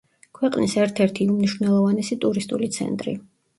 ქვეყნის 0.37 0.73
ერთ-ერთი 0.83 1.27
უმნიშვნელოვანესი 1.35 2.19
ტურისტული 2.27 2.73
ცენტრი. 2.81 3.19